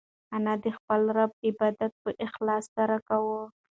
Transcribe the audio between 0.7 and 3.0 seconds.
خپل رب عبادت په اخلاص سره